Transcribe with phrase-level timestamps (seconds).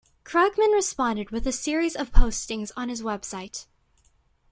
[0.23, 3.67] Krugman responded with a series of postings on his website.